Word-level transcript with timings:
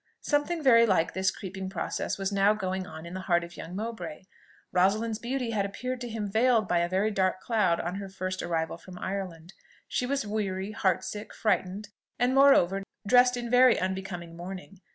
Something 0.23 0.63
very 0.63 0.87
like 0.87 1.13
this 1.13 1.29
creeping 1.29 1.69
process 1.69 2.17
was 2.17 2.31
now 2.31 2.53
going 2.55 2.87
on 2.87 3.05
in 3.05 3.13
the 3.13 3.19
heart 3.29 3.43
of 3.43 3.55
young 3.55 3.75
Mowbray. 3.75 4.23
Rosalind's 4.71 5.19
beauty 5.19 5.51
had 5.51 5.63
appeared 5.63 6.01
to 6.01 6.09
him 6.09 6.27
veiled 6.27 6.67
by 6.67 6.79
a 6.79 6.89
very 6.89 7.11
dark 7.11 7.39
cloud 7.39 7.79
on 7.79 7.97
her 7.97 8.09
first 8.09 8.41
arrival 8.41 8.77
from 8.77 8.97
Ireland: 8.97 9.53
she 9.87 10.07
was 10.07 10.25
weary, 10.25 10.71
heartsick, 10.71 11.35
frightened, 11.35 11.89
and, 12.17 12.33
moreover, 12.33 12.81
dressed 13.07 13.37
in 13.37 13.51
very 13.51 13.77
unbecoming 13.79 14.35
mourning. 14.35 14.81